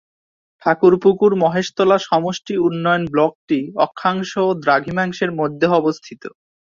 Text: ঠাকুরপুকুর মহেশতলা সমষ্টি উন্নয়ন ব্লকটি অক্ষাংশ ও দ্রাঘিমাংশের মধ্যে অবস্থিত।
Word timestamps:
ঠাকুরপুকুর 0.61 1.31
মহেশতলা 1.35 1.97
সমষ্টি 2.01 2.53
উন্নয়ন 2.67 3.03
ব্লকটি 3.13 3.59
অক্ষাংশ 3.85 4.31
ও 4.43 4.51
দ্রাঘিমাংশের 4.63 5.31
মধ্যে 5.39 5.67
অবস্থিত। 5.79 6.23